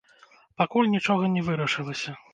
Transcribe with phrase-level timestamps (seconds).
[0.61, 2.19] Пакуль нічога не вырашылася.